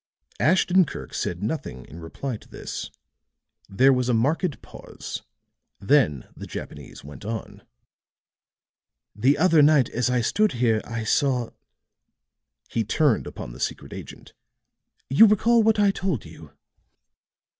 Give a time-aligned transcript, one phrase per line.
[0.39, 2.89] Ashton Kirk said nothing in reply to this;
[3.69, 5.21] there was a marked pause,
[5.79, 7.61] then the Japanese went on:
[9.15, 11.51] "The other night as I stood here, I saw"
[12.73, 14.33] he turned upon the secret agent.
[15.07, 16.51] "You recall what I told you?"